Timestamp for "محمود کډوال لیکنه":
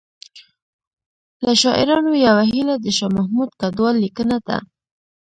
3.17-4.37